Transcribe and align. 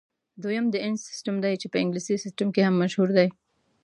دویم 0.41 0.65
د 0.71 0.75
انچ 0.85 0.99
سیسټم 1.07 1.35
دی 1.45 1.53
چې 1.61 1.67
په 1.71 1.77
انګلیسي 1.83 2.15
سیسټم 2.23 2.47
هم 2.67 2.73
مشهور 2.83 3.09
دی. 3.17 3.27